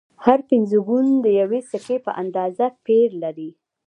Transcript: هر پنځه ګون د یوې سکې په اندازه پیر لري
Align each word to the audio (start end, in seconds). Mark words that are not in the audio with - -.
هر 0.25 0.39
پنځه 0.49 0.77
ګون 0.87 1.07
د 1.23 1.25
یوې 1.39 1.59
سکې 1.69 1.97
په 2.05 2.11
اندازه 2.21 2.65
پیر 2.85 3.09
لري 3.23 3.49